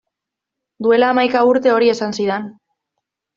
[0.85, 2.49] Duela hamaika urte hori esan zidan.